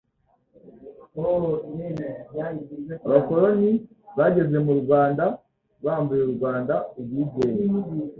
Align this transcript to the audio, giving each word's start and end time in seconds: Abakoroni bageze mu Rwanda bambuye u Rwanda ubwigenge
Abakoroni 3.07 3.71
bageze 4.17 4.57
mu 4.65 4.73
Rwanda 4.81 5.25
bambuye 5.85 6.21
u 6.25 6.33
Rwanda 6.35 6.75
ubwigenge 6.99 7.63